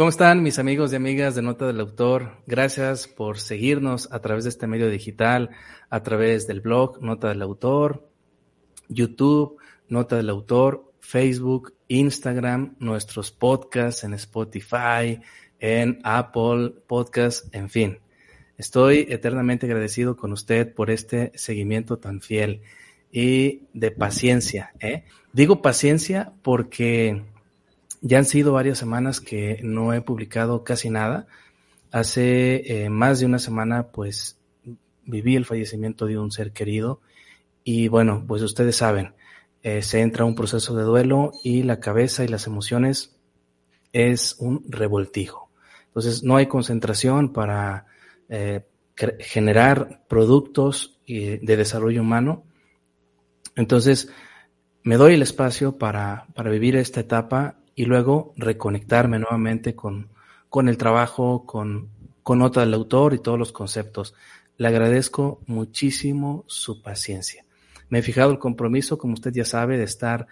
[0.00, 2.38] ¿Cómo están mis amigos y amigas de Nota del Autor?
[2.46, 5.50] Gracias por seguirnos a través de este medio digital,
[5.90, 8.08] a través del blog Nota del Autor,
[8.88, 9.58] YouTube,
[9.90, 15.20] Nota del Autor, Facebook, Instagram, nuestros podcasts en Spotify,
[15.58, 17.98] en Apple Podcasts, en fin.
[18.56, 22.62] Estoy eternamente agradecido con usted por este seguimiento tan fiel
[23.12, 24.72] y de paciencia.
[24.80, 25.04] ¿eh?
[25.34, 27.22] Digo paciencia porque
[28.00, 31.26] ya han sido varias semanas que no he publicado casi nada.
[31.90, 34.38] Hace eh, más de una semana, pues,
[35.04, 37.00] viví el fallecimiento de un ser querido
[37.64, 39.14] y bueno, pues ustedes saben,
[39.62, 43.16] eh, se entra un proceso de duelo y la cabeza y las emociones
[43.92, 45.50] es un revoltijo.
[45.88, 47.86] Entonces, no hay concentración para
[48.28, 48.64] eh,
[49.18, 52.44] generar productos de desarrollo humano.
[53.56, 54.08] Entonces,
[54.84, 60.10] me doy el espacio para, para vivir esta etapa y luego reconectarme nuevamente con,
[60.50, 61.88] con el trabajo, con,
[62.22, 64.14] con nota del autor y todos los conceptos.
[64.58, 67.46] Le agradezco muchísimo su paciencia.
[67.88, 70.26] Me he fijado el compromiso, como usted ya sabe, de estar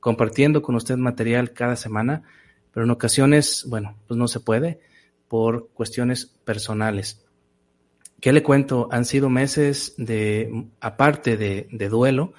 [0.00, 2.22] compartiendo con usted material cada semana,
[2.72, 4.80] pero en ocasiones, bueno, pues no se puede
[5.28, 7.22] por cuestiones personales.
[8.18, 8.88] ¿Qué le cuento?
[8.90, 12.32] Han sido meses de, aparte de, de duelo,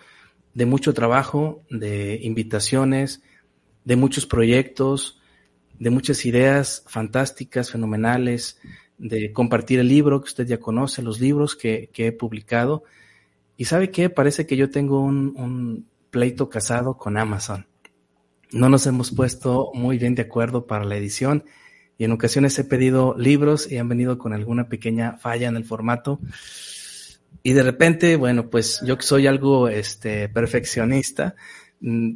[0.55, 3.21] de mucho trabajo, de invitaciones,
[3.85, 5.21] de muchos proyectos,
[5.79, 8.59] de muchas ideas fantásticas, fenomenales,
[8.97, 12.83] de compartir el libro que usted ya conoce, los libros que, he publicado.
[13.57, 17.67] Y sabe qué, parece que yo tengo un, un pleito casado con Amazon.
[18.51, 21.45] No nos hemos puesto muy bien de acuerdo para la edición
[21.97, 25.65] y en ocasiones he pedido libros y han venido con alguna pequeña falla en el
[25.65, 26.19] formato.
[27.43, 31.35] Y de repente, bueno, pues yo que soy algo este, perfeccionista,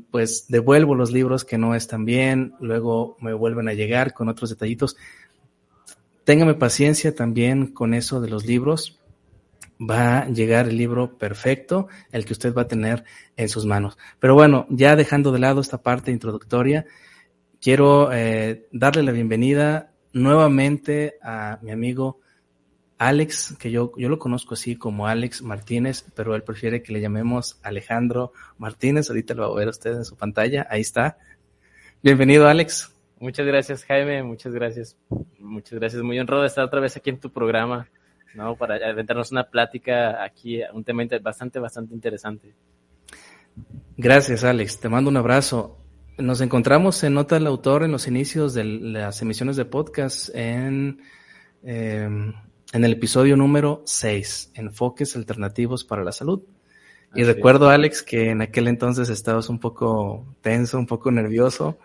[0.09, 4.50] pues devuelvo los libros que no están bien, luego me vuelven a llegar con otros
[4.50, 4.97] detallitos.
[6.24, 9.00] Téngame paciencia también con eso de los libros.
[9.80, 13.03] Va a llegar el libro perfecto, el que usted va a tener
[13.38, 13.97] en sus manos.
[14.19, 16.86] Pero bueno, ya dejando de lado esta parte introductoria,
[17.62, 22.19] quiero eh, darle la bienvenida nuevamente a mi amigo
[23.00, 27.00] Alex, que yo, yo lo conozco así como Alex Martínez, pero él prefiere que le
[27.00, 29.10] llamemos Alejandro Martínez.
[29.10, 30.68] Ahorita lo va a ver usted en su pantalla.
[30.70, 31.18] Ahí está.
[32.04, 32.94] Bienvenido, Alex.
[33.18, 34.22] Muchas gracias, Jaime.
[34.22, 34.98] Muchas gracias.
[35.40, 36.04] Muchas gracias.
[36.04, 37.88] Muy honrado de estar otra vez aquí en tu programa,
[38.36, 38.58] ¿no?
[38.58, 42.54] Para aventarnos una plática aquí, un tema bastante, bastante interesante.
[43.96, 44.78] Gracias, Alex.
[44.78, 45.78] Te mando un abrazo.
[46.18, 51.02] Nos encontramos en Nota del Autor en los inicios de las emisiones de podcast en
[51.64, 52.34] eh,
[52.72, 56.41] en el episodio número 6, Enfoques Alternativos para la Salud.
[57.16, 61.80] Y recuerdo, Alex, que en aquel entonces estabas un poco tenso, un poco nervioso.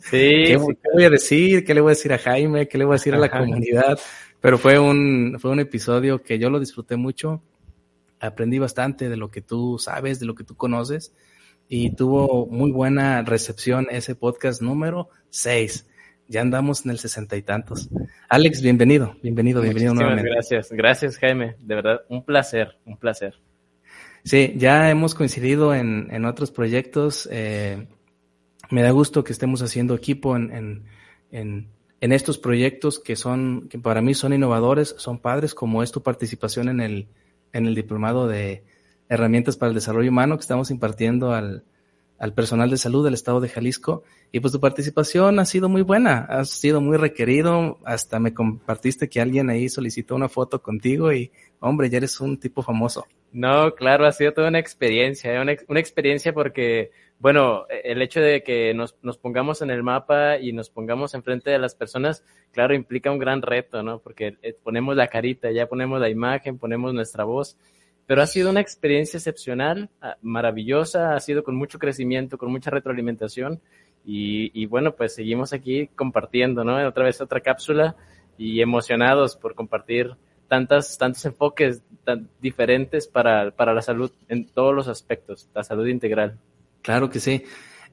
[0.00, 0.10] Sí.
[0.10, 0.58] ¿Qué,
[0.92, 1.64] voy a decir?
[1.64, 2.66] ¿Qué le voy a decir a Jaime?
[2.66, 4.00] ¿Qué le voy a decir a la comunidad?
[4.40, 7.40] Pero fue un, fue un episodio que yo lo disfruté mucho.
[8.18, 11.12] Aprendí bastante de lo que tú sabes, de lo que tú conoces.
[11.68, 15.86] Y tuvo muy buena recepción ese podcast número 6
[16.28, 17.88] ya andamos en el sesenta y tantos.
[18.28, 20.30] Alex, bienvenido, bienvenido, bienvenido nuevamente.
[20.30, 23.34] Gracias, gracias Jaime, de verdad, un placer, un placer.
[24.24, 27.26] Sí, ya hemos coincidido en, en otros proyectos.
[27.32, 27.88] Eh,
[28.70, 30.84] me da gusto que estemos haciendo equipo en, en,
[31.30, 31.68] en,
[32.00, 36.02] en, estos proyectos que son, que para mí son innovadores, son padres, como es tu
[36.02, 37.08] participación en el,
[37.54, 38.64] en el diplomado de
[39.08, 41.64] herramientas para el desarrollo humano que estamos impartiendo al,
[42.18, 44.02] al personal de salud del estado de Jalisco
[44.32, 49.08] y pues tu participación ha sido muy buena, ha sido muy requerido, hasta me compartiste
[49.08, 51.30] que alguien ahí solicitó una foto contigo y
[51.60, 53.06] hombre, ya eres un tipo famoso.
[53.32, 58.42] No, claro, ha sido toda una experiencia, una, una experiencia porque, bueno, el hecho de
[58.42, 62.74] que nos, nos pongamos en el mapa y nos pongamos enfrente de las personas, claro,
[62.74, 64.00] implica un gran reto, ¿no?
[64.00, 67.56] Porque eh, ponemos la carita, ya ponemos la imagen, ponemos nuestra voz
[68.08, 72.70] pero ha sido una experiencia excepcional, ah, maravillosa, ha sido con mucho crecimiento, con mucha
[72.70, 73.60] retroalimentación
[74.02, 76.78] y, bueno, pues seguimos aquí compartiendo, ¿no?
[76.88, 77.94] Otra vez otra cápsula
[78.38, 80.16] y emocionados por compartir
[80.48, 81.82] tantas, tantos enfoques
[82.40, 86.38] diferentes para, para la salud en todos los aspectos, la salud integral.
[86.80, 87.44] Claro que sí.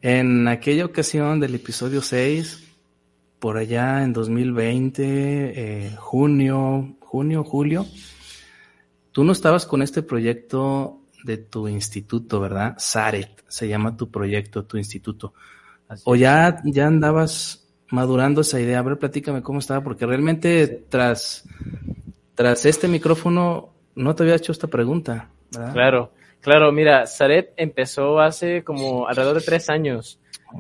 [0.01, 2.77] En aquella ocasión del episodio 6,
[3.39, 7.85] por allá en 2020, eh, junio, junio, julio,
[9.15, 12.75] tú no estabas con este proyecto de tu instituto, ¿verdad?
[12.77, 15.33] SARET, se llama tu proyecto, tu instituto.
[16.03, 18.79] o ya, ya andabas madurando esa idea.
[18.79, 21.47] A ver, platícame cómo estaba, porque realmente tras,
[22.35, 25.29] tras este micrófono no te había hecho esta pregunta.
[25.49, 25.71] ¿verdad?
[25.71, 30.19] Claro, claro, mira, Saret empezó hace como alrededor de tres años.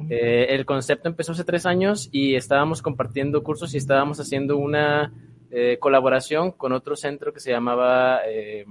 [0.09, 5.11] Eh, el concepto empezó hace tres años y estábamos compartiendo cursos y estábamos haciendo una
[5.57, 8.65] eh, colaboración con otro centro que se llamaba, eh,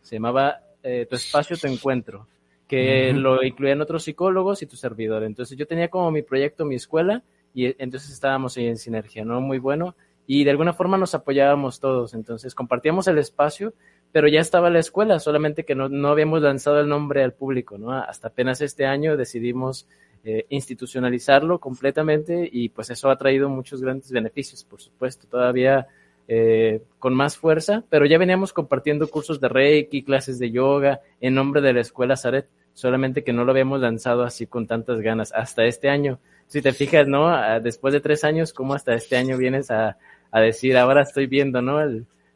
[0.00, 2.26] se llamaba Tu Espacio, Tu Encuentro,
[2.66, 5.22] que lo incluían otros psicólogos y tu servidor.
[5.22, 7.22] Entonces yo tenía como mi proyecto, mi escuela,
[7.52, 9.42] y entonces estábamos ahí en sinergia, ¿no?
[9.42, 9.96] Muy bueno.
[10.26, 13.74] Y de alguna forma nos apoyábamos todos, entonces compartíamos el espacio,
[14.10, 17.76] pero ya estaba la escuela, solamente que no, no habíamos lanzado el nombre al público,
[17.76, 17.92] ¿no?
[17.92, 19.86] Hasta apenas este año decidimos
[20.24, 25.86] eh, institucionalizarlo completamente y pues eso ha traído muchos grandes beneficios, por supuesto, todavía
[26.28, 31.34] eh, con más fuerza, pero ya veníamos compartiendo cursos de Reiki, clases de yoga en
[31.34, 35.32] nombre de la escuela Zaret, solamente que no lo habíamos lanzado así con tantas ganas
[35.32, 37.28] hasta este año si te fijas, ¿no?
[37.28, 39.98] Ah, después de tres años, ¿cómo hasta este año vienes a,
[40.30, 41.78] a decir, ahora estoy viendo, ¿no?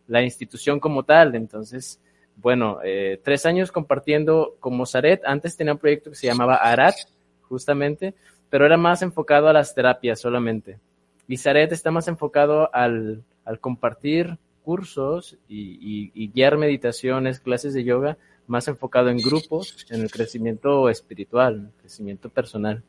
[0.06, 1.34] la institución como tal.
[1.34, 1.98] Entonces,
[2.36, 5.22] bueno, eh, tres años compartiendo como Zaret.
[5.24, 6.94] Antes tenía un proyecto que se llamaba Arat,
[7.42, 8.14] justamente,
[8.50, 10.78] pero era más enfocado a las terapias solamente.
[11.26, 18.18] Y Zaret está más enfocado al, al compartir cursos y, guiar meditaciones, clases de yoga,
[18.46, 22.82] más enfocado en grupos, en el crecimiento espiritual, en el crecimiento personal.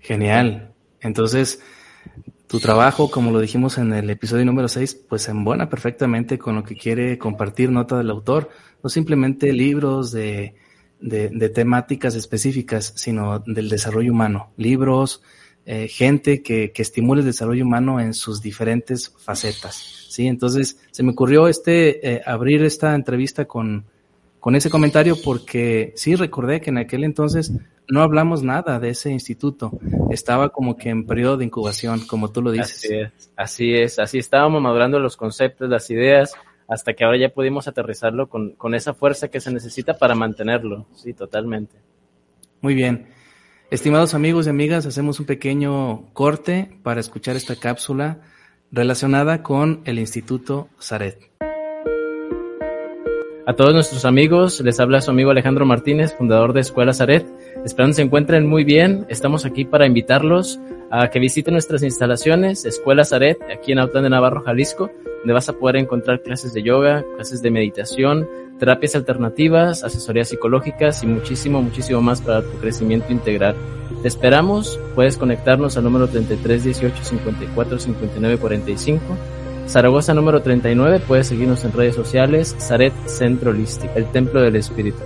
[0.00, 0.72] Genial.
[1.00, 1.62] Entonces,
[2.46, 6.62] tu trabajo, como lo dijimos en el episodio número 6, pues embona perfectamente con lo
[6.62, 8.50] que quiere compartir nota del autor.
[8.82, 10.54] No simplemente libros de,
[11.54, 14.52] temáticas específicas, sino del desarrollo humano.
[14.56, 15.22] Libros,
[15.68, 20.06] eh, gente que, que, estimule el desarrollo humano en sus diferentes facetas.
[20.08, 20.28] ¿sí?
[20.28, 23.84] Entonces, se me ocurrió este, eh, abrir esta entrevista con,
[24.38, 27.50] con ese comentario porque sí recordé que en aquel entonces
[27.88, 29.72] no hablamos nada de ese instituto.
[30.08, 32.84] Estaba como que en periodo de incubación, como tú lo dices.
[32.84, 36.32] Así es, así es, así estábamos madurando los conceptos, las ideas,
[36.68, 40.86] hasta que ahora ya pudimos aterrizarlo con, con esa fuerza que se necesita para mantenerlo.
[40.94, 41.74] Sí, totalmente.
[42.60, 43.16] Muy bien.
[43.68, 48.20] Estimados amigos y amigas, hacemos un pequeño corte para escuchar esta cápsula
[48.70, 51.32] relacionada con el Instituto Zaret.
[53.44, 57.26] A todos nuestros amigos, les habla su amigo Alejandro Martínez, fundador de Escuela Zaret.
[57.64, 59.04] Esperando se encuentren muy bien.
[59.08, 60.60] Estamos aquí para invitarlos
[60.92, 65.48] a que visiten nuestras instalaciones, Escuela Zaret, aquí en Autlán de Navarro, Jalisco, donde vas
[65.48, 71.62] a poder encontrar clases de yoga, clases de meditación, terapias alternativas, asesorías psicológicas y muchísimo,
[71.62, 73.56] muchísimo más para tu crecimiento integral.
[74.02, 79.04] Te esperamos, puedes conectarnos al número 33 18 54 59 45
[79.68, 84.98] Zaragoza número 39, puedes seguirnos en redes sociales, Zaret Centro Holístico, el Templo del Espíritu.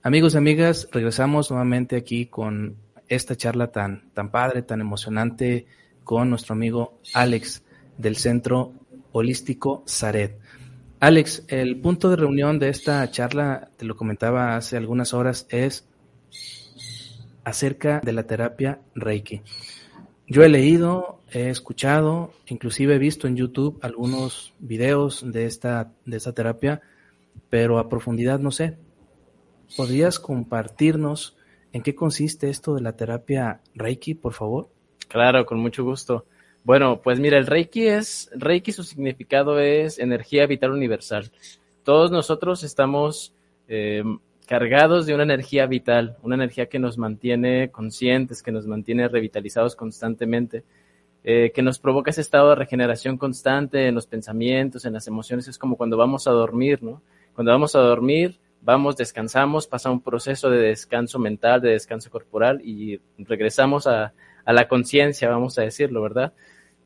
[0.00, 2.76] Amigos y amigas, regresamos nuevamente aquí con
[3.08, 5.66] esta charla tan, tan padre, tan emocionante
[6.08, 7.62] con nuestro amigo Alex
[7.98, 8.72] del Centro
[9.12, 10.38] Holístico Zaret.
[11.00, 15.86] Alex, el punto de reunión de esta charla, te lo comentaba hace algunas horas, es
[17.44, 19.42] acerca de la terapia Reiki.
[20.26, 26.16] Yo he leído, he escuchado, inclusive he visto en YouTube algunos videos de esta, de
[26.16, 26.80] esta terapia,
[27.50, 28.78] pero a profundidad no sé.
[29.76, 31.36] ¿Podrías compartirnos
[31.74, 34.70] en qué consiste esto de la terapia Reiki, por favor?
[35.08, 36.26] Claro, con mucho gusto.
[36.64, 41.30] Bueno, pues mira, el Reiki es, Reiki su significado es energía vital universal.
[41.82, 43.32] Todos nosotros estamos
[43.68, 44.04] eh,
[44.46, 49.76] cargados de una energía vital, una energía que nos mantiene conscientes, que nos mantiene revitalizados
[49.76, 50.62] constantemente,
[51.24, 55.48] eh, que nos provoca ese estado de regeneración constante en los pensamientos, en las emociones.
[55.48, 57.00] Es como cuando vamos a dormir, ¿no?
[57.34, 62.60] Cuando vamos a dormir, vamos, descansamos, pasa un proceso de descanso mental, de descanso corporal
[62.62, 64.12] y regresamos a,
[64.48, 66.32] a la conciencia, vamos a decirlo, ¿verdad?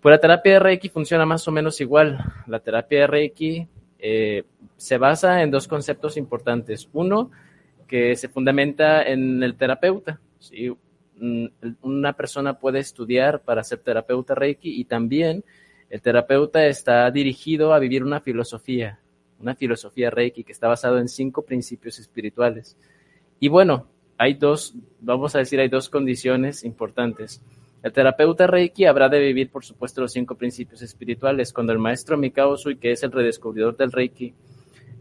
[0.00, 2.18] Pues la terapia de Reiki funciona más o menos igual.
[2.48, 3.68] La terapia de Reiki
[4.00, 4.42] eh,
[4.76, 6.88] se basa en dos conceptos importantes.
[6.92, 7.30] Uno,
[7.86, 10.18] que se fundamenta en el terapeuta.
[10.40, 10.76] ¿sí?
[11.82, 15.44] Una persona puede estudiar para ser terapeuta Reiki y también
[15.88, 18.98] el terapeuta está dirigido a vivir una filosofía,
[19.38, 22.76] una filosofía Reiki que está basado en cinco principios espirituales.
[23.38, 23.86] Y bueno,
[24.22, 27.42] hay dos, vamos a decir, hay dos condiciones importantes.
[27.82, 31.52] El terapeuta Reiki habrá de vivir, por supuesto, los cinco principios espirituales.
[31.52, 34.32] Cuando el maestro Mikao Sui, que es el redescubridor del Reiki,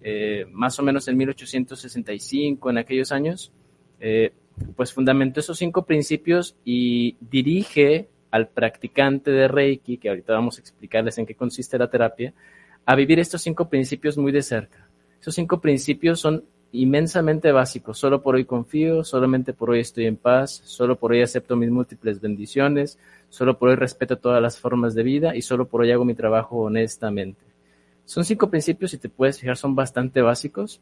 [0.02, 3.52] eh, más o menos en 1865, en aquellos años,
[4.00, 4.34] eh,
[4.76, 10.62] pues fundamentó esos cinco principios y dirige al practicante de Reiki, que ahorita vamos a
[10.62, 12.34] explicarles en qué consiste la terapia,
[12.88, 14.90] a vivir estos cinco principios muy de cerca.
[15.20, 17.98] Esos cinco principios son inmensamente básicos.
[17.98, 21.70] Solo por hoy confío, solamente por hoy estoy en paz, solo por hoy acepto mis
[21.70, 22.98] múltiples bendiciones,
[23.30, 26.16] solo por hoy respeto todas las formas de vida y solo por hoy hago mi
[26.16, 27.42] trabajo honestamente.
[28.06, 30.82] Son cinco principios, si te puedes fijar, son bastante básicos.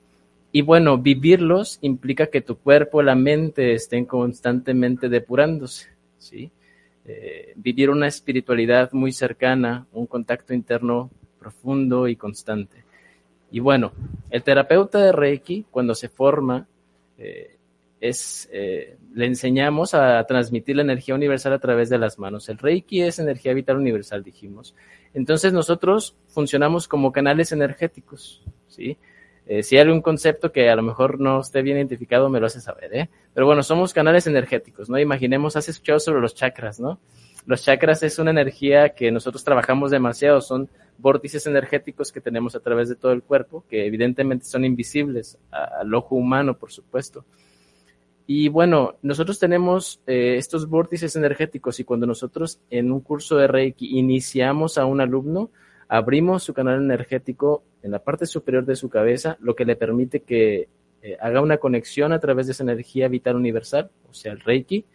[0.52, 6.52] Y bueno, vivirlos implica que tu cuerpo, la mente estén constantemente depurándose, ¿sí?
[7.06, 12.84] Eh, vivir una espiritualidad muy cercana, un contacto interno profundo y constante.
[13.52, 13.94] Y bueno,
[14.30, 16.68] el terapeuta de Reiki, cuando se forma,
[17.18, 17.58] eh,
[18.00, 22.48] es, eh, le enseñamos a transmitir la energía universal a través de las manos.
[22.50, 24.76] El Reiki es energía vital universal, dijimos.
[25.14, 28.98] Entonces nosotros funcionamos como canales energéticos, ¿sí?
[29.48, 32.46] Eh, si hay algún concepto que a lo mejor no esté bien identificado, me lo
[32.46, 33.10] hace saber, ¿eh?
[33.34, 35.00] Pero bueno, somos canales energéticos, ¿no?
[35.00, 37.00] Imaginemos, has escuchado sobre los chakras, ¿no?
[37.46, 42.60] Los chakras es una energía que nosotros trabajamos demasiado, son vórtices energéticos que tenemos a
[42.60, 47.26] través de todo el cuerpo, que evidentemente son invisibles al ojo humano, por supuesto.
[48.28, 53.48] Y bueno, nosotros tenemos eh, estos vórtices energéticos y cuando nosotros en un curso de
[53.48, 55.50] Reiki iniciamos a un alumno,
[55.88, 60.20] abrimos su canal energético en la parte superior de su cabeza, lo que le permite
[60.20, 60.70] que
[61.02, 64.86] eh, haga una conexión a través de esa energía vital universal, o sea, el Reiki,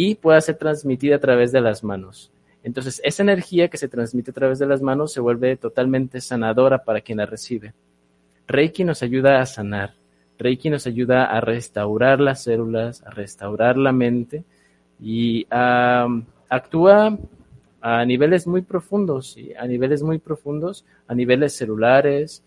[0.00, 2.30] y pueda ser transmitida a través de las manos.
[2.62, 6.84] Entonces, esa energía que se transmite a través de las manos se vuelve totalmente sanadora
[6.84, 7.74] para quien la recibe.
[8.46, 9.94] Reiki nos ayuda a sanar.
[10.38, 14.44] Reiki nos ayuda a restaurar las células, a restaurar la mente
[15.00, 17.18] y actúa
[17.80, 22.44] a niveles muy profundos, a niveles muy profundos, a niveles celulares,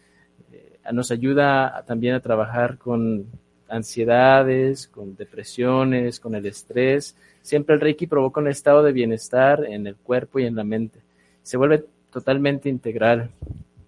[0.54, 3.26] eh, nos ayuda también a trabajar con
[3.68, 7.18] ansiedades, con depresiones, con el estrés.
[7.42, 11.00] Siempre el Reiki provoca un estado de bienestar en el cuerpo y en la mente.
[11.44, 13.32] Se vuelve totalmente integral.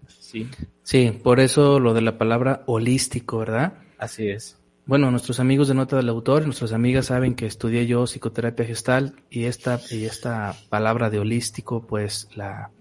[0.08, 0.48] Sí.
[0.82, 3.74] Sí, por eso lo de la palabra holístico, ¿verdad?
[3.98, 4.58] Así es.
[4.86, 9.16] Bueno, nuestros amigos de Nota del Autor, nuestras amigas saben que estudié yo psicoterapia gestal
[9.30, 12.72] y esta, y esta palabra de holístico, pues la,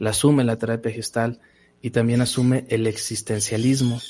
[0.00, 1.40] la asume la terapia gestal
[1.80, 4.00] y también asume el existencialismo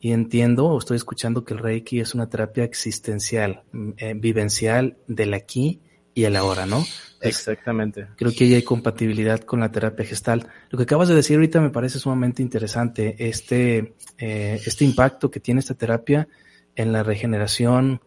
[0.00, 4.96] y entiendo o estoy escuchando que el Reiki es una terapia existencial, mm, eh, vivencial
[5.06, 5.80] del aquí
[6.14, 6.84] y el ahora, ¿no?
[7.20, 8.06] Exactamente.
[8.16, 10.48] Creo que ahí hay compatibilidad con la terapia gestal.
[10.70, 15.40] Lo que acabas de decir ahorita me parece sumamente interesante, este, eh, este impacto que
[15.40, 16.28] tiene esta terapia
[16.76, 18.00] en la regeneración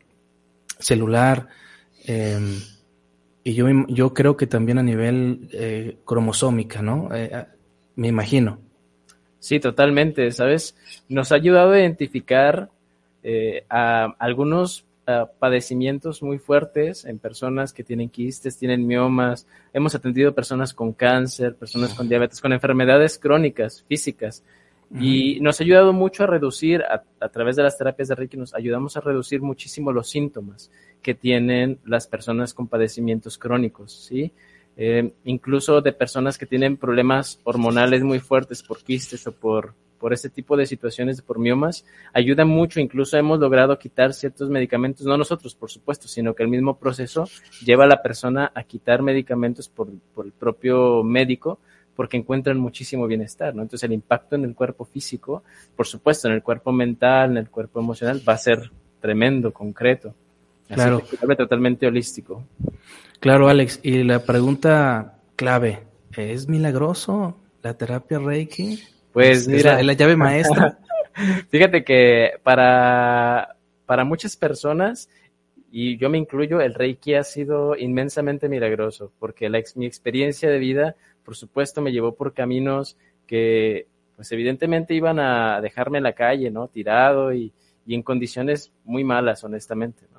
[0.80, 1.50] celular,
[2.06, 2.60] em,
[3.44, 7.10] y yo, yo creo que también a nivel eh, cromosómica, ¿no?
[7.96, 8.60] me imagino.
[9.42, 10.78] Sí, totalmente, ¿sabes?
[11.10, 12.70] Nos ha ayudado a identificar
[13.24, 14.86] eh, a algunos
[15.40, 19.48] padecimientos muy fuertes en personas que tienen quistes, tienen miomas.
[19.74, 24.44] Hemos atendido personas con cáncer, personas con diabetes, con enfermedades crónicas, físicas.
[24.94, 28.38] Y nos ha ayudado mucho a reducir, a, a, través de las terapias de Reiki,
[28.38, 30.70] nos ayudamos a reducir muchísimo los síntomas
[31.02, 34.32] que tienen las personas con padecimientos crónicos, ¿sí?
[34.78, 40.14] Eh, incluso de personas que tienen problemas hormonales muy fuertes por quistes o por, por
[40.14, 42.80] este tipo de situaciones, por miomas, ayuda mucho.
[42.80, 47.28] Incluso hemos logrado quitar ciertos medicamentos, no nosotros, por supuesto, sino que el mismo proceso
[47.64, 51.60] lleva a la persona a quitar medicamentos por, por el propio médico
[51.96, 53.62] porque encuentran muchísimo bienestar, ¿no?
[53.62, 55.44] Entonces el impacto en el cuerpo físico,
[55.76, 60.16] por supuesto, en el cuerpo mental, en el cuerpo emocional, va a ser tremendo, concreto.
[60.68, 61.04] Claro.
[61.38, 62.44] totalmente holístico.
[63.22, 63.80] Claro, Alex.
[63.84, 65.84] Y la pregunta clave,
[66.18, 68.80] ¿es milagroso la terapia Reiki?
[69.14, 70.80] Pues mira, la, la llave maestra.
[71.50, 75.08] Fíjate que para, para muchas personas,
[75.72, 80.58] y yo me incluyo, el Reiki ha sido inmensamente milagroso, porque la, mi experiencia de
[80.58, 82.98] vida, por supuesto, me llevó por caminos
[83.28, 83.86] que,
[84.16, 86.70] pues evidentemente iban a dejarme en la calle, ¿no?
[86.70, 87.54] Tirado y,
[87.86, 90.11] y en condiciones muy malas, honestamente.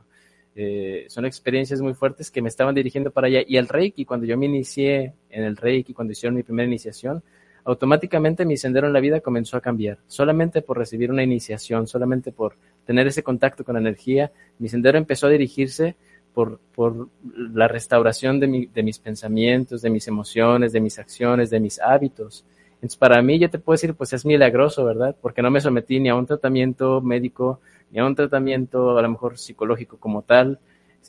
[0.54, 3.40] Eh, son experiencias muy fuertes que me estaban dirigiendo para allá.
[3.47, 7.23] Y el Reiki, cuando yo me inicié en el Reiki, cuando hicieron mi primera iniciación,
[7.64, 9.99] automáticamente mi sendero en la vida comenzó a cambiar.
[10.06, 14.99] Solamente por recibir una iniciación, solamente por tener ese contacto con la energía, mi sendero
[14.99, 15.97] empezó a dirigirse
[16.35, 21.50] por, por la restauración de, mi, de mis pensamientos, de mis emociones, de mis acciones,
[21.50, 22.44] de mis hábitos.
[22.75, 25.14] Entonces, para mí, yo te puedo decir, pues es milagroso, ¿verdad?
[25.21, 27.61] Porque no me sometí ni a un tratamiento médico,
[27.92, 30.58] ni a un tratamiento a lo mejor psicológico como tal,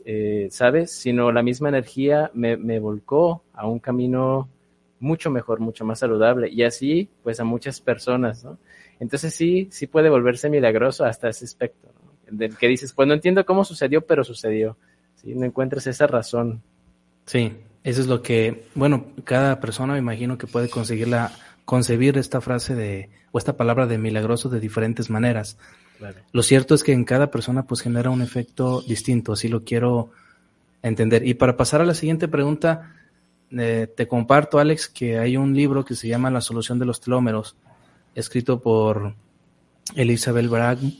[0.06, 0.92] eh, ¿sabes?
[0.92, 4.50] Sino la misma energía me, me, volcó a un camino
[5.00, 8.58] mucho mejor, mucho más saludable y así pues a muchas personas, ¿no?
[9.00, 12.38] Entonces sí, sí puede volverse milagroso hasta ese aspecto, ¿no?
[12.38, 14.78] Del que dices, pues no entiendo cómo sucedió, pero sucedió,
[15.16, 15.36] ¿sí?
[15.36, 16.62] No encuentras esa razón.
[17.26, 21.32] Sí, Eso es lo que, bueno, cada persona me imagino que puede conseguirla,
[21.66, 25.58] concebir esta frase de, o esta palabra de milagroso de diferentes maneras.
[26.32, 30.12] Lo cierto es que en cada persona pues genera un efecto distinto, así lo quiero
[30.82, 31.26] entender.
[31.26, 32.94] Y para pasar a la siguiente pregunta,
[33.52, 37.00] eh, te comparto, Alex, que hay un libro que se llama La solución de los
[37.00, 37.56] telómeros,
[38.16, 39.16] escrito por
[39.96, 40.48] Elizabeth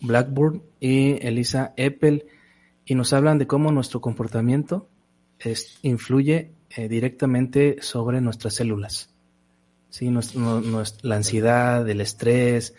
[0.02, 2.26] Blackburn y Elisa Eppel,
[2.86, 4.88] y nos hablan de cómo nuestro comportamiento
[5.82, 9.10] influye eh, directamente sobre nuestras células.
[9.90, 10.12] ¿sí?
[11.02, 12.74] la ansiedad, el estrés,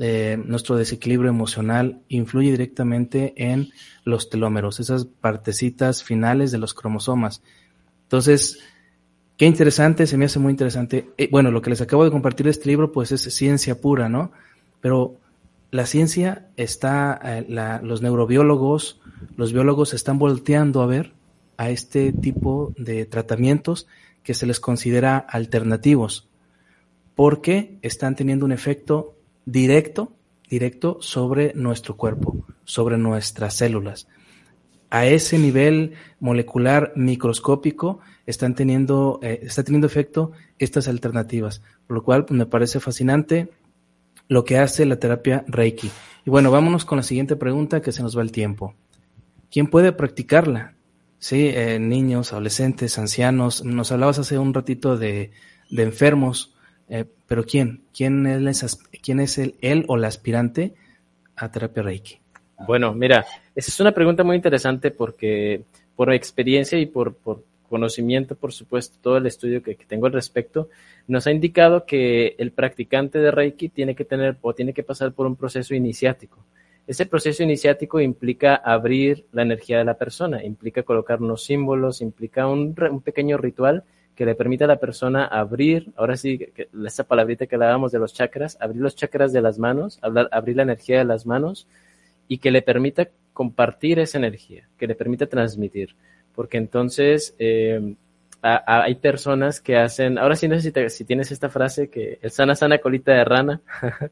[0.00, 3.70] eh, nuestro desequilibrio emocional influye directamente en
[4.04, 7.42] los telómeros, esas partecitas finales de los cromosomas.
[8.04, 8.60] Entonces,
[9.36, 11.10] qué interesante, se me hace muy interesante.
[11.18, 14.08] Eh, bueno, lo que les acabo de compartir de este libro, pues es ciencia pura,
[14.08, 14.30] ¿no?
[14.80, 15.16] Pero
[15.72, 19.00] la ciencia está, eh, los neurobiólogos,
[19.36, 21.12] los biólogos están volteando a ver
[21.56, 23.88] a este tipo de tratamientos
[24.22, 26.28] que se les considera alternativos,
[27.16, 29.17] porque están teniendo un efecto
[29.50, 30.12] directo,
[30.50, 34.06] directo sobre nuestro cuerpo, sobre nuestras células.
[34.90, 42.02] A ese nivel molecular microscópico están teniendo, eh, está teniendo efecto estas alternativas, por lo
[42.02, 43.48] cual me parece fascinante
[44.28, 45.90] lo que hace la terapia Reiki.
[46.26, 48.74] Y bueno, vámonos con la siguiente pregunta que se nos va el tiempo.
[49.50, 50.74] ¿Quién puede practicarla?
[51.18, 53.64] Sí, eh, niños, adolescentes, ancianos.
[53.64, 55.30] Nos hablabas hace un ratito de,
[55.70, 56.54] de enfermos.
[56.88, 57.82] Eh, pero ¿quién?
[57.94, 60.74] ¿Quién es, quién es el, él o la aspirante
[61.36, 62.18] a terapia Reiki?
[62.66, 65.62] Bueno, mira, esa es una pregunta muy interesante porque
[65.94, 70.68] por experiencia y por, por conocimiento, por supuesto, todo el estudio que, tengo al respecto,
[71.06, 75.12] nos ha indicado que el practicante de Reiki tiene que tener o tiene que pasar
[75.12, 76.44] por un proceso iniciático.
[76.86, 82.46] Ese proceso iniciático implica abrir la energía de la persona, implica colocar unos símbolos, implica
[82.46, 83.84] un pequeño ritual
[84.18, 88.00] que le permita a la persona abrir, ahora sí, que, esa palabrita que hablábamos de
[88.00, 91.68] los chakras, abrir los chakras de las manos, abrir la energía de las manos
[92.26, 95.94] y que le permita compartir esa energía, que le permita transmitir.
[96.34, 97.94] Porque entonces eh,
[98.42, 102.56] hay personas que hacen, ahora sí no si, si tienes esta frase que el sana
[102.56, 103.60] sana colita de rana,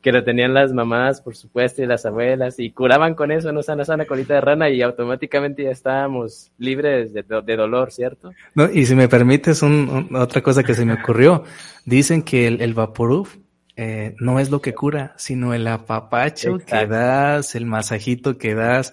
[0.00, 3.62] que lo tenían las mamás, por supuesto, y las abuelas, y curaban con eso, no
[3.62, 7.22] sana, sana colita de rana, y automáticamente ya estábamos libres de,
[7.56, 8.32] dolor, ¿cierto?
[8.54, 11.44] No, y si me permites, otra cosa que se me ocurrió,
[11.84, 13.36] dicen que el, el Vaporuf
[13.74, 18.92] eh, no es lo que cura, sino el apapacho que das, el masajito que das,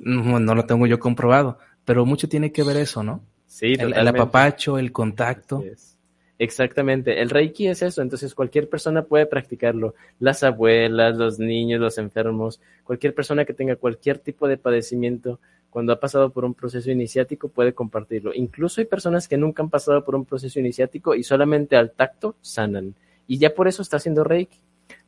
[0.00, 3.22] no, no, lo tengo yo comprobado, pero mucho tiene que ver eso, ¿no?
[3.46, 5.62] Sí, el, el apapacho, el contacto.
[6.38, 11.96] Exactamente, el Reiki es eso, entonces cualquier persona puede practicarlo, las abuelas, los niños, los
[11.96, 16.90] enfermos, cualquier persona que tenga cualquier tipo de padecimiento, cuando ha pasado por un proceso
[16.90, 18.32] iniciático puede compartirlo.
[18.34, 22.34] Incluso hay personas que nunca han pasado por un proceso iniciático y solamente al tacto
[22.40, 22.94] sanan.
[23.26, 24.58] Y ya por eso está haciendo Reiki.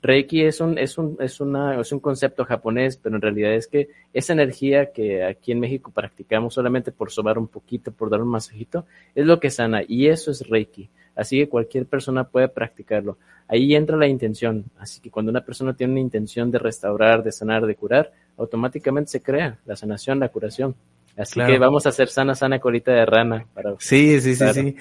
[0.01, 3.67] Reiki es un, es un, es una, es un concepto japonés, pero en realidad es
[3.67, 8.23] que esa energía que aquí en México practicamos solamente por sobar un poquito, por dar
[8.23, 9.83] un masajito, es lo que sana.
[9.87, 10.89] Y eso es Reiki.
[11.17, 13.19] Así que cualquier persona puede practicarlo.
[13.49, 14.67] Ahí entra la intención.
[14.79, 19.11] Así que cuando una persona tiene una intención de restaurar, de sanar, de curar, automáticamente
[19.11, 20.77] se crea la sanación, la curación.
[21.17, 23.47] Así que vamos a hacer sana, sana colita de rana.
[23.53, 24.77] Para sí, sí, sí, sí.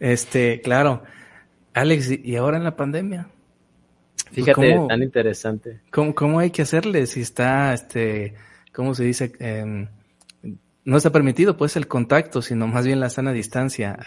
[0.00, 1.02] Este, claro.
[1.74, 3.28] Alex, ¿y ahora en la pandemia?
[4.32, 5.80] Fíjate, tan interesante.
[5.90, 8.34] ¿cómo, ¿Cómo hay que hacerle si está, este,
[8.72, 9.32] cómo se dice?
[9.38, 9.86] Eh,
[10.84, 13.98] no está permitido pues el contacto, sino más bien la sana distancia.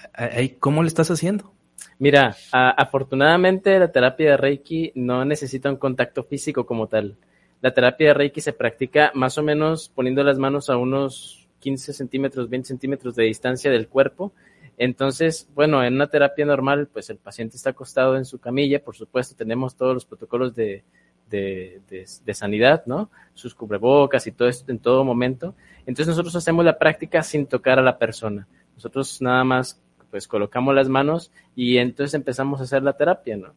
[0.60, 1.54] ¿Cómo le estás haciendo?
[2.00, 7.18] Mira, afortunadamente la terapia de Reiki no necesita un contacto físico como tal.
[7.62, 11.94] La terapia de Reiki se practica más o menos poniendo las manos a unos 15
[11.94, 14.34] centímetros, 20 centímetros de distancia del cuerpo.
[14.78, 18.96] Entonces, bueno, en una terapia normal, pues el paciente está acostado en su camilla, por
[18.96, 20.84] supuesto, tenemos todos los protocolos de,
[21.30, 23.10] de, de, sanidad, ¿no?
[23.34, 25.56] Sus cubrebocas y todo esto en todo momento.
[25.86, 28.48] Entonces nosotros hacemos la práctica sin tocar a la persona.
[28.76, 33.54] Nosotros nada más pues colocamos las manos y entonces empezamos a hacer la terapia, ¿no?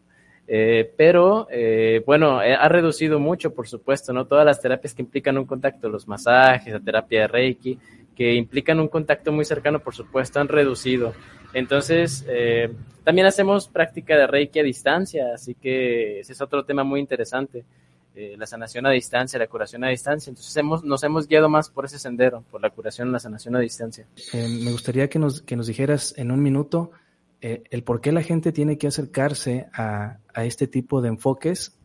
[0.51, 4.25] Eh, pero, eh, bueno, eh, ha reducido mucho, por supuesto, ¿no?
[4.25, 7.79] Todas las terapias que implican un contacto, los masajes, la terapia de Reiki,
[8.19, 11.15] que implican un contacto muy cercano, por supuesto, han reducido.
[11.55, 12.27] Entonces,
[13.05, 17.65] también hacemos práctica de Reiki a distancia, así que ese es otro tema muy interesante.
[18.21, 20.29] Eh, la sanación a distancia, la curación a distancia.
[20.29, 23.61] Entonces hemos, nos hemos guiado más por ese sendero, por la curación, la sanación a
[23.61, 24.07] distancia.
[24.33, 26.91] Eh, me gustaría que nos, que nos dijeras en un minuto
[27.41, 31.79] eh, el por qué la gente tiene que acercarse a, a este tipo de enfoques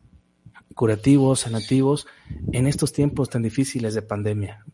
[0.73, 2.07] curativos, sanativos,
[2.51, 4.65] en estos tiempos tan difíciles de pandemia.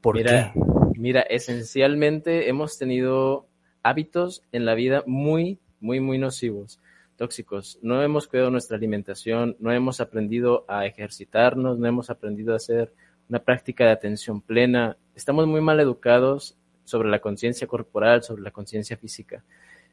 [0.00, 0.60] ¿Por mira, qué?
[0.96, 3.46] Mira, esencialmente hemos tenido
[3.82, 6.80] hábitos en la vida muy, muy, muy nocivos,
[7.16, 7.78] tóxicos.
[7.82, 12.92] No hemos cuidado nuestra alimentación, no hemos aprendido a ejercitarnos, no hemos aprendido a hacer
[13.28, 14.96] una práctica de atención plena.
[15.14, 19.44] Estamos muy mal educados sobre la conciencia corporal, sobre la conciencia física,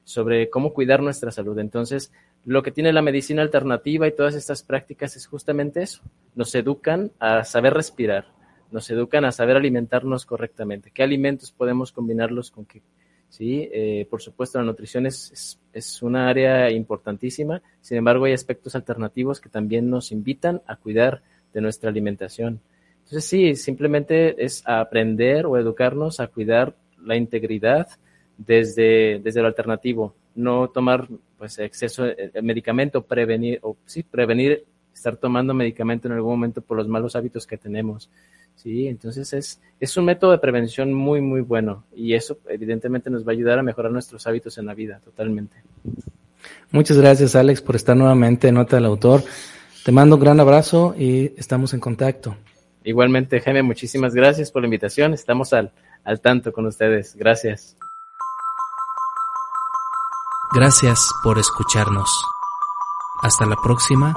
[0.03, 1.57] sobre cómo cuidar nuestra salud.
[1.59, 2.11] Entonces,
[2.45, 6.01] lo que tiene la medicina alternativa y todas estas prácticas es justamente eso.
[6.35, 8.27] Nos educan a saber respirar,
[8.71, 12.81] nos educan a saber alimentarnos correctamente, qué alimentos podemos combinarlos con qué.
[13.29, 18.73] Sí, eh, por supuesto, la nutrición es, es, una área importantísima, sin embargo, hay aspectos
[18.73, 21.21] alternativos que también nos invitan a cuidar
[21.53, 22.59] de nuestra alimentación.
[23.03, 27.87] Entonces, sí, simplemente es aprender o educarnos a cuidar la integridad
[28.37, 35.17] desde, desde lo alternativo, no tomar pues exceso de medicamento, prevenir, o sí, prevenir estar
[35.17, 38.09] tomando medicamento en algún momento por los malos hábitos que tenemos.
[38.55, 43.25] Sí, entonces es, es un método de prevención muy, muy bueno y eso evidentemente nos
[43.25, 45.55] va a ayudar a mejorar nuestros hábitos en la vida, totalmente.
[46.71, 49.23] Muchas gracias, Alex, por estar nuevamente en Nota del Autor.
[49.85, 52.35] Te mando un gran abrazo y estamos en contacto.
[52.83, 55.13] Igualmente, Jaime, muchísimas gracias por la invitación.
[55.13, 55.71] Estamos al,
[56.03, 57.15] al tanto con ustedes.
[57.15, 57.77] Gracias.
[60.53, 62.09] Gracias por escucharnos.
[63.21, 64.13] Hasta la próxima.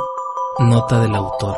[0.59, 1.57] Nota del autor.